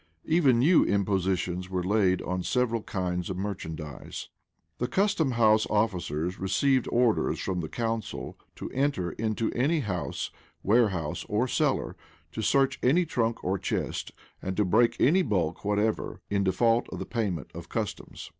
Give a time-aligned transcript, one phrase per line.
[0.25, 4.29] Even new impositions were laid on several kinds of merchandise.[]
[4.79, 10.31] The custom house officers received orders from the council to enter into any house,
[10.63, 11.95] warehouse, or cellar;
[12.31, 14.11] to search any trunk or chest;
[14.41, 18.27] and to break any bulk whatever; in default of the payment of customs.